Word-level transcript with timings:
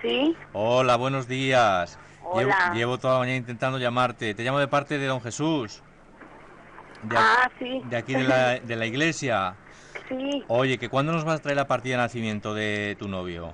Sí, 0.00 0.34
Hola, 0.54 0.96
buenos 0.96 1.28
días. 1.28 1.98
Llevo, 2.34 2.52
Hola. 2.52 2.72
llevo 2.74 2.96
toda 2.96 3.12
la 3.12 3.18
mañana 3.20 3.36
intentando 3.36 3.76
llamarte. 3.76 4.32
Te 4.32 4.42
llamo 4.42 4.58
de 4.58 4.66
parte 4.66 4.96
de 4.98 5.04
don 5.04 5.20
Jesús. 5.20 5.82
De, 7.02 7.18
a- 7.18 7.42
ah, 7.42 7.50
sí. 7.58 7.82
de 7.84 7.96
aquí 7.98 8.14
de 8.14 8.24
la, 8.24 8.58
de 8.64 8.76
la 8.76 8.86
iglesia. 8.86 9.56
Sí, 10.08 10.42
Oye, 10.48 10.78
que 10.78 10.88
¿cuándo 10.88 11.12
nos 11.12 11.24
vas 11.24 11.40
a 11.40 11.42
traer 11.42 11.56
la 11.56 11.66
partida 11.66 11.96
de 11.96 12.02
nacimiento 12.02 12.54
de 12.54 12.96
tu 12.98 13.08
novio? 13.08 13.52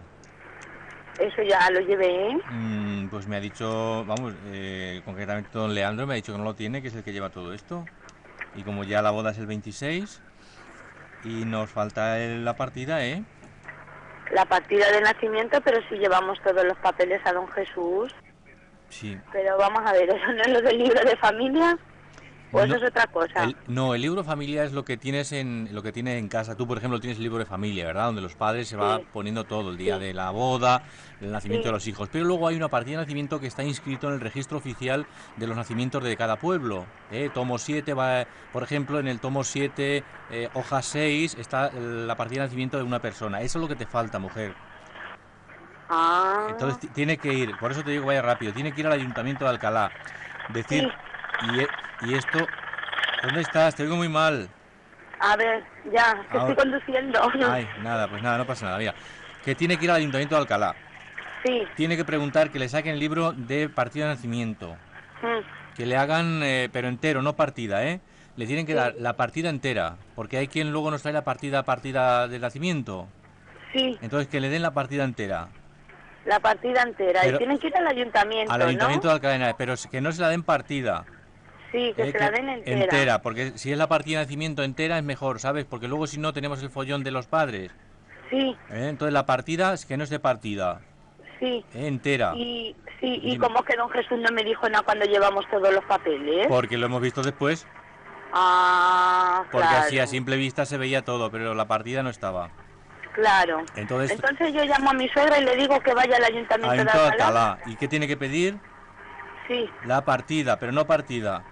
eso 1.18 1.42
ya 1.42 1.68
lo 1.72 1.80
llevé. 1.80 2.28
¿eh? 2.28 2.36
Mm, 2.48 3.08
pues 3.08 3.26
me 3.26 3.34
ha 3.34 3.40
dicho, 3.40 4.04
vamos, 4.04 4.34
eh, 4.44 5.02
concretamente 5.04 5.50
don 5.52 5.74
Leandro 5.74 6.06
me 6.06 6.12
ha 6.12 6.16
dicho 6.16 6.30
que 6.30 6.38
no 6.38 6.44
lo 6.44 6.54
tiene, 6.54 6.80
que 6.80 6.86
es 6.88 6.94
el 6.94 7.02
que 7.02 7.12
lleva 7.12 7.30
todo 7.30 7.52
esto. 7.52 7.88
Y 8.54 8.62
como 8.62 8.84
ya 8.84 9.02
la 9.02 9.10
boda 9.10 9.32
es 9.32 9.38
el 9.38 9.46
26 9.46 10.20
y 11.24 11.44
nos 11.44 11.70
falta 11.72 12.20
el- 12.22 12.44
la 12.44 12.54
partida, 12.56 13.04
¿eh? 13.04 13.24
La 14.32 14.44
partida 14.44 14.90
de 14.92 15.00
nacimiento, 15.00 15.60
pero 15.60 15.80
sí 15.88 15.96
llevamos 15.96 16.40
todos 16.42 16.64
los 16.64 16.76
papeles 16.78 17.20
a 17.24 17.32
don 17.32 17.48
Jesús. 17.48 18.14
Sí. 18.88 19.18
Pero 19.32 19.56
vamos 19.58 19.82
a 19.84 19.92
ver, 19.92 20.08
¿eso 20.08 20.32
no 20.32 20.42
es 20.42 20.48
lo 20.48 20.62
del 20.62 20.78
libro 20.78 21.00
de 21.00 21.16
familia? 21.16 21.78
¿O 22.52 22.60
eso 22.60 22.68
No, 22.68 22.76
es 22.76 22.82
otra 22.84 23.06
cosa? 23.08 23.44
El- 23.44 23.56
no, 23.66 23.94
el 23.94 24.00
libro 24.02 24.22
familia 24.22 24.62
es 24.64 24.72
lo 24.72 24.84
que 24.84 24.96
tienes 24.96 25.32
en 25.32 25.68
lo 25.72 25.82
que 25.82 25.90
tienes 25.92 26.18
en 26.18 26.28
casa. 26.28 26.56
Tú, 26.56 26.66
por 26.66 26.78
ejemplo, 26.78 27.00
tienes 27.00 27.18
el 27.18 27.24
libro 27.24 27.38
de 27.40 27.44
familia, 27.44 27.84
¿verdad? 27.86 28.06
Donde 28.06 28.22
los 28.22 28.36
padres 28.36 28.68
se 28.68 28.76
va 28.76 28.98
Sí. 28.98 29.06
poniendo 29.12 29.44
todo, 29.44 29.70
el 29.70 29.76
día 29.76 29.96
Sí. 29.96 30.04
de 30.04 30.14
la 30.14 30.30
boda, 30.30 30.84
el 31.20 31.32
nacimiento 31.32 31.64
Sí. 31.64 31.68
de 31.68 31.72
los 31.72 31.86
hijos. 31.88 32.08
Pero 32.10 32.24
luego 32.24 32.46
hay 32.46 32.56
una 32.56 32.68
partida 32.68 32.98
de 32.98 33.04
nacimiento 33.04 33.40
que 33.40 33.48
está 33.48 33.64
inscrito 33.64 34.06
en 34.08 34.14
el 34.14 34.20
registro 34.20 34.58
oficial 34.58 35.06
de 35.36 35.46
los 35.46 35.56
nacimientos 35.56 36.02
de 36.04 36.16
cada 36.16 36.36
pueblo. 36.38 36.86
¿eh? 37.10 37.30
Tomo 37.34 37.58
7 37.58 37.94
va, 37.94 38.26
por 38.52 38.62
ejemplo, 38.62 39.00
en 39.00 39.08
el 39.08 39.18
tomo 39.20 39.42
7, 39.44 40.04
eh, 40.30 40.48
hoja 40.54 40.82
6, 40.82 41.36
está 41.38 41.70
la 41.72 42.16
partida 42.16 42.42
de 42.42 42.46
nacimiento 42.46 42.76
de 42.78 42.84
una 42.84 43.00
persona. 43.00 43.40
Eso 43.42 43.58
es 43.58 43.62
lo 43.62 43.68
que 43.68 43.76
te 43.76 43.86
falta, 43.86 44.18
mujer. 44.20 44.54
Ah, 45.88 46.46
Entonces 46.50 46.80
ti- 46.80 46.88
tiene 46.88 47.16
que 47.16 47.32
ir, 47.32 47.56
por 47.58 47.70
eso 47.70 47.82
te 47.84 47.90
digo 47.90 48.02
que 48.04 48.08
vaya 48.08 48.22
rápido, 48.22 48.52
tiene 48.52 48.72
que 48.72 48.80
ir 48.80 48.86
al 48.86 48.92
ayuntamiento 48.94 49.44
de 49.44 49.50
Alcalá. 49.50 49.92
Decir, 50.52 50.90
y, 51.54 51.60
e- 51.60 51.68
y 52.02 52.14
esto, 52.14 52.46
¿dónde 53.22 53.40
estás? 53.40 53.74
Te 53.74 53.82
oigo 53.82 53.96
muy 53.96 54.08
mal. 54.08 54.48
a 55.18 55.34
ver, 55.36 55.64
ya, 55.92 56.14
que 56.30 56.36
Ahora- 56.38 56.50
estoy 56.50 56.56
conduciendo. 56.56 57.20
Ay, 57.50 57.66
nada, 57.82 58.06
pues 58.08 58.22
nada, 58.22 58.38
no 58.38 58.46
pasa 58.46 58.66
nada. 58.66 58.78
Mira, 58.78 58.94
que 59.44 59.54
tiene 59.54 59.78
que 59.78 59.84
ir 59.84 59.90
al 59.90 59.96
Ayuntamiento 59.98 60.34
de 60.34 60.40
Alcalá. 60.42 60.74
Sí, 61.44 61.62
Tiene 61.76 61.96
que 61.96 62.04
preguntar 62.04 62.50
que 62.50 62.58
le 62.58 62.68
saquen 62.68 62.94
el 62.94 62.98
libro 63.00 63.32
de 63.32 63.68
partida 63.68 64.08
de 64.08 64.14
nacimiento. 64.14 64.76
mm, 65.22 65.74
Que 65.76 65.86
le 65.86 65.96
hagan, 65.96 66.40
eh, 66.42 66.68
pero 66.72 66.88
entero, 66.88 67.22
no 67.22 67.36
partida, 67.36 67.84
¿eh? 67.84 68.00
Le 68.36 68.46
tienen 68.46 68.66
que 68.66 68.72
Sí. 68.72 68.78
dar 68.78 68.94
la 68.98 69.12
partida 69.14 69.48
entera. 69.50 69.96
Porque 70.14 70.38
hay 70.38 70.48
quien 70.48 70.72
luego 70.72 70.90
nos 70.90 71.02
trae 71.02 71.12
la 71.14 71.24
partida 71.24 71.62
partida 71.64 72.28
de 72.28 72.38
nacimiento. 72.38 73.08
sí, 73.72 73.98
Entonces 74.02 74.28
que 74.28 74.40
le 74.40 74.48
den 74.48 74.62
la 74.62 74.72
partida 74.72 75.04
entera. 75.04 75.48
la 76.24 76.40
partida 76.40 76.82
entera. 76.82 77.20
Pero- 77.22 77.36
y 77.36 77.38
tienen 77.38 77.58
que 77.58 77.66
ir 77.68 77.76
al 77.76 77.86
ayuntamiento, 77.86 78.52
Al 78.52 78.62
Ayuntamiento 78.62 79.06
¿no? 79.08 79.18
de 79.18 79.26
Alcalá, 79.28 79.54
pero 79.56 79.74
que 79.90 80.00
no 80.00 80.10
se 80.12 80.20
la 80.22 80.28
den 80.30 80.42
partida. 80.42 81.04
Sí, 81.72 81.92
que 81.96 82.02
eh, 82.04 82.12
se 82.12 82.18
la 82.18 82.30
den 82.30 82.48
entera. 82.48 82.80
entera, 82.84 83.22
porque 83.22 83.52
si 83.56 83.72
es 83.72 83.78
la 83.78 83.88
partida 83.88 84.18
de 84.20 84.24
nacimiento 84.24 84.62
entera 84.62 84.98
es 84.98 85.04
mejor, 85.04 85.40
¿sabes? 85.40 85.64
Porque 85.64 85.88
luego 85.88 86.06
si 86.06 86.18
no 86.18 86.32
tenemos 86.32 86.62
el 86.62 86.70
follón 86.70 87.02
de 87.04 87.10
los 87.10 87.26
padres. 87.26 87.72
Sí, 88.30 88.56
¿eh? 88.70 88.88
Entonces 88.88 89.12
la 89.12 89.26
partida 89.26 89.72
es 89.74 89.84
que 89.84 89.96
no 89.96 90.04
es 90.04 90.10
de 90.10 90.18
partida, 90.18 90.80
sí. 91.40 91.64
¿eh? 91.74 91.86
entera. 91.86 92.34
Y, 92.36 92.74
sí, 93.00 93.20
y 93.22 93.36
como 93.38 93.62
que 93.62 93.76
don 93.76 93.90
Jesús 93.90 94.18
no 94.18 94.30
me 94.32 94.42
dijo 94.44 94.68
nada 94.68 94.84
cuando 94.84 95.04
llevamos 95.06 95.44
todos 95.50 95.72
los 95.72 95.84
papeles. 95.84 96.46
Porque 96.48 96.76
lo 96.76 96.86
hemos 96.86 97.00
visto 97.00 97.22
después. 97.22 97.66
Ah, 98.32 99.44
Porque 99.50 99.66
claro. 99.68 99.84
así 99.84 99.98
a 99.98 100.06
simple 100.06 100.36
vista 100.36 100.66
se 100.66 100.76
veía 100.78 101.02
todo, 101.04 101.30
pero 101.30 101.54
la 101.54 101.66
partida 101.66 102.02
no 102.02 102.10
estaba. 102.10 102.50
Claro. 103.14 103.64
Entonces, 103.76 104.10
Entonces 104.10 104.52
yo 104.52 104.64
llamo 104.64 104.90
a 104.90 104.92
mi 104.94 105.08
suegra 105.08 105.38
y 105.38 105.44
le 105.44 105.56
digo 105.56 105.80
que 105.80 105.94
vaya 105.94 106.16
al 106.16 106.24
ayuntamiento 106.24 106.84
de. 106.84 106.90
Alcalá. 106.90 107.58
¿Y 107.66 107.76
qué 107.76 107.88
tiene 107.88 108.06
que 108.06 108.16
pedir? 108.16 108.58
Sí, 109.48 109.70
La 109.84 110.04
partida, 110.04 110.58
pero 110.58 110.72
no 110.72 110.86
partida. 110.86 111.44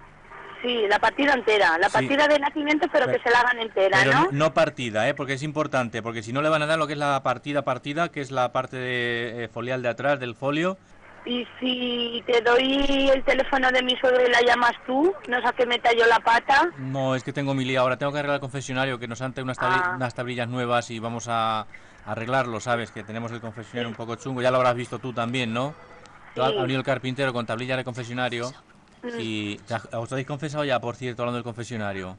Sí, 0.65 0.87
la 0.89 0.98
partida 0.98 1.34
entera. 1.34 1.79
La 1.79 1.89
Sí. 1.89 1.93
partida 1.93 2.27
de 2.27 2.39
nacimiento, 2.41 2.86
pero, 2.91 3.07
Pero- 3.07 3.19
que 3.19 3.23
se 3.23 3.30
la 3.30 3.41
hagan 3.41 3.61
entera, 3.61 3.98
Pero 4.02 4.13
¿no? 4.13 4.29
no, 4.33 4.55
partida, 4.55 5.08
¿eh? 5.08 5.14
porque 5.14 5.35
es 5.35 5.42
importante, 5.45 6.02
porque 6.02 6.23
si 6.23 6.33
no 6.33 6.42
le 6.42 6.48
van 6.48 6.63
a 6.63 6.67
dar 6.67 6.79
lo 6.79 6.86
que 6.86 6.95
es 6.95 6.98
la 6.98 7.23
partida 7.23 7.63
partida, 7.63 8.08
que 8.11 8.20
es 8.20 8.30
la 8.33 8.51
parte 8.52 8.77
de, 8.77 9.45
eh, 9.45 9.48
folial 9.48 9.83
de 9.83 9.89
atrás 9.91 10.19
del 10.19 10.35
folio. 10.35 10.77
Y 11.27 11.47
si 11.58 12.23
te 12.27 12.42
doy 12.42 13.08
el 13.14 13.23
teléfono 13.25 13.70
de 13.70 13.83
mi 13.83 13.97
suegra 13.97 14.23
y 14.27 14.30
la 14.30 14.42
llamas 14.42 14.73
tú, 14.86 15.14
no 15.29 15.41
sé 15.41 15.47
a 15.48 15.52
qué 15.52 15.64
me 15.64 15.79
talló 15.79 16.05
la 16.07 16.20
pata. 16.20 16.69
No, 16.77 17.14
es 17.14 17.23
que 17.25 17.33
tengo 17.33 17.55
mi 17.55 17.64
lío 17.64 17.81
ahora, 17.81 17.96
tengo 17.96 18.13
que 18.13 18.19
arreglar 18.19 18.35
el 18.36 18.41
confesionario, 18.41 18.98
que 18.98 19.08
nos 19.08 19.23
han 19.23 19.33
traído 19.33 19.45
unas, 19.46 19.58
tabli- 19.58 19.81
Ah. 19.85 19.92
unas 19.96 20.14
tablillas 20.14 20.48
nuevas 20.48 20.91
y 20.91 20.98
vamos 20.98 21.27
a 21.29 21.67
arreglarlo, 22.05 22.61
¿sabes? 22.61 22.91
Que 22.91 23.02
tenemos 23.05 23.33
el 23.33 23.41
confesionario 23.41 23.89
un 23.89 23.95
poco 23.95 24.17
chungo, 24.17 24.42
ya 24.42 24.51
lo 24.51 24.58
habrás 24.58 24.75
visto 24.75 24.98
tú 24.98 25.14
también, 25.14 25.55
¿no? 25.55 25.75
Tú 26.35 26.42
has 26.42 26.51
Sí. 26.51 26.58
ha 26.58 26.61
venido 26.61 26.81
el 26.81 26.85
carpintero 26.85 27.33
con 27.33 27.46
tablillas 27.46 27.79
de 27.79 27.85
confesionario. 27.85 28.52
Y 29.19 29.59
¿ya- 29.69 29.83
¿os 29.98 30.11
habéis 30.13 30.27
confesado 30.27 30.65
ya, 30.65 30.81
por 30.81 30.97
cierto, 30.97 31.23
hablando 31.23 31.37
del 31.39 31.45
confesionario? 31.45 32.17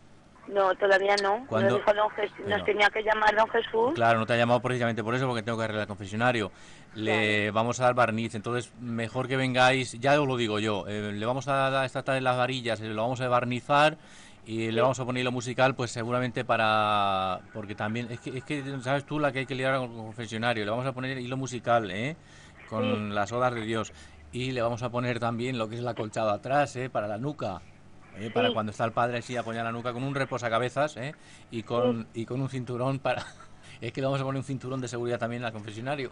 No, 0.47 0.75
todavía 0.75 1.15
no. 1.23 1.43
¿Cuándo? 1.47 1.71
Nos, 1.71 1.79
dijo 1.79 1.93
don 1.93 2.09
Jes- 2.11 2.31
Pero- 2.37 2.49
nos 2.49 2.65
tenía 2.65 2.87
que 2.91 3.01
llamar 3.01 3.35
don 3.35 3.49
Jesús. 3.49 3.93
Claro, 3.95 4.19
no 4.19 4.27
te 4.27 4.33
ha 4.33 4.37
llamado 4.37 4.59
precisamente 4.61 5.03
por 5.03 5.15
eso, 5.15 5.25
porque 5.27 5.41
tengo 5.41 5.57
que 5.57 5.63
arreglar 5.63 5.81
el 5.83 5.87
confesionario. 5.87 6.51
Le 6.93 7.49
vamos 7.51 7.79
a 7.79 7.85
dar 7.85 7.95
barniz, 7.95 8.35
entonces 8.35 8.71
mejor 8.79 9.27
que 9.27 9.37
vengáis, 9.37 9.93
ya 9.99 10.21
os 10.21 10.27
lo 10.27 10.37
digo 10.37 10.59
yo, 10.59 10.85
eh, 10.87 11.11
le 11.13 11.25
vamos 11.25 11.47
a 11.47 11.69
dar 11.71 11.85
esta 11.85 12.03
tarde 12.03 12.21
las 12.21 12.37
varillas, 12.37 12.79
eh, 12.79 12.85
lo 12.89 13.01
vamos 13.01 13.19
a 13.21 13.27
barnizar 13.27 13.97
y 14.45 14.69
le 14.69 14.79
vamos 14.81 14.99
a 14.99 15.05
poner 15.05 15.23
lo 15.23 15.31
musical, 15.31 15.73
pues 15.73 15.89
seguramente 15.89 16.45
para... 16.45 17.39
Porque 17.51 17.73
también, 17.73 18.11
es 18.11 18.19
que, 18.19 18.37
es 18.37 18.43
que 18.43 18.63
sabes 18.83 19.03
tú 19.03 19.17
la 19.19 19.31
que 19.31 19.39
hay 19.39 19.45
que 19.47 19.55
liar 19.55 19.75
con 19.77 19.89
el 19.89 19.97
confesionario, 19.97 20.63
le 20.63 20.69
vamos 20.69 20.85
a 20.85 20.91
poner 20.93 21.17
hilo 21.17 21.37
musical, 21.37 21.89
¿eh? 21.89 22.15
Con 22.69 23.13
las 23.15 23.31
odas 23.31 23.53
de 23.55 23.61
Dios. 23.61 23.91
Y 24.35 24.51
le 24.51 24.61
vamos 24.61 24.83
a 24.83 24.89
poner 24.89 25.17
también 25.17 25.57
lo 25.57 25.69
que 25.69 25.75
es 25.75 25.81
la 25.81 25.93
colchada 25.93 26.33
atrás, 26.33 26.75
¿eh? 26.75 26.89
Para 26.89 27.07
la 27.07 27.17
nuca. 27.17 27.61
¿eh? 28.17 28.29
Para 28.33 28.49
Sí. 28.49 28.53
cuando 28.53 28.71
está 28.73 28.83
el 28.83 28.91
padre 28.91 29.19
así 29.19 29.37
apoyar 29.37 29.63
la 29.63 29.71
nuca 29.71 29.93
con 29.93 30.03
un 30.03 30.13
reposacabezas, 30.13 30.97
¿eh? 30.97 31.15
Y 31.51 31.63
con, 31.63 32.05
y 32.13 32.25
con 32.25 32.41
un 32.41 32.49
cinturón 32.49 32.99
para... 32.99 33.23
Es 33.81 33.93
que 33.93 34.01
le 34.01 34.07
vamos 34.07 34.19
a 34.19 34.25
poner 34.25 34.39
un 34.39 34.43
cinturón 34.43 34.81
de 34.81 34.89
seguridad 34.89 35.19
también 35.19 35.45
al 35.45 35.53
confesionario. 35.53 36.09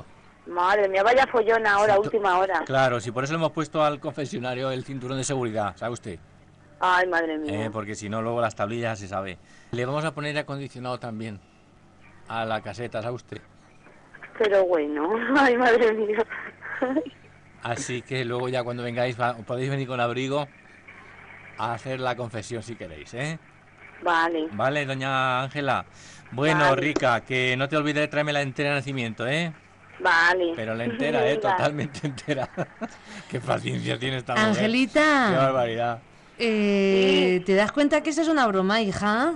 Madre 0.48 0.88
mía, 0.88 1.04
vaya 1.04 1.28
follón 1.28 1.68
ahora, 1.68 2.00
última 2.00 2.38
hora. 2.40 2.62
Claro, 2.66 3.02
si 3.02 3.12
por 3.12 3.26
eso 3.26 3.34
le 3.34 3.40
hemos 3.40 3.52
puesto 3.52 3.84
al 3.84 4.00
confesionario 4.00 4.72
el 4.72 4.86
cinturón 4.86 5.18
de 5.18 5.26
seguridad, 5.26 5.76
¿sabe 5.76 5.92
usted? 5.92 6.20
Ay, 6.80 7.06
madre 7.08 7.38
mía. 7.38 7.66
Eh, 7.66 7.70
porque 7.72 7.96
si 7.96 8.08
no, 8.08 8.22
luego 8.22 8.40
las 8.40 8.56
tablillas 8.56 9.00
se 9.00 9.10
sabe. 9.10 9.38
Le 9.72 9.86
vamos 9.86 10.06
a 10.06 10.14
poner 10.14 10.38
acondicionado 10.38 10.98
también 10.98 11.42
a 12.30 12.46
la 12.46 12.62
caseta, 12.62 13.02
¿sabe 13.02 13.16
usted? 13.16 13.42
Pero 14.38 14.66
bueno, 14.66 15.10
ay, 15.38 15.58
madre 15.58 15.94
mía. 15.94 16.26
Así 17.64 18.02
que 18.02 18.26
luego 18.26 18.50
ya 18.50 18.64
cuando 18.64 18.84
vengáis 18.84 19.20
va- 19.20 19.36
podéis 19.38 19.70
venir 19.70 19.88
con 19.88 20.00
abrigo 20.00 20.48
a 21.58 21.74
hacer 21.74 22.00
la 22.00 22.16
confesión 22.16 22.62
si 22.62 22.76
queréis, 22.76 23.14
¿eh? 23.14 23.40
vale. 24.04 24.48
Vale, 24.52 24.86
doña 24.86 25.42
Ángela. 25.44 25.86
Bueno, 26.32 26.66
Vale. 26.72 26.76
Rica, 26.82 27.22
que 27.22 27.56
no 27.58 27.70
te 27.70 27.78
olvides 27.78 28.02
de 28.02 28.08
traerme 28.10 28.34
la 28.34 28.42
entera 28.42 28.70
de 28.70 28.76
nacimiento, 28.76 29.26
¿eh? 29.28 29.54
Vale. 30.00 30.52
Pero 30.56 30.76
la 30.76 30.84
entera, 30.92 31.26
¿eh? 31.30 31.38
Totalmente 31.38 32.00
entera. 32.08 32.50
Qué 33.30 33.40
paciencia 33.40 33.98
tiene 33.98 34.18
esta 34.18 34.34
mujer. 34.34 34.52
Qué 34.54 34.60
Angelita, 34.60 35.32
barbaridad. 35.38 36.00
eh, 36.40 37.42
¿te 37.46 37.56
das 37.56 37.72
cuenta 37.72 38.02
que 38.02 38.10
esa 38.10 38.24
es 38.24 38.28
una 38.28 38.46
broma, 38.48 38.82
hija? 38.82 39.36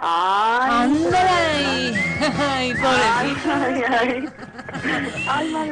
Ay, 0.00 0.70
¡Ándale! 0.84 1.94
¡Ay, 2.38 2.74
pobrecita! 2.74 3.64
ay, 3.64 3.82
ay. 3.88 4.28
Ay, 5.28 5.50
madre 5.50 5.62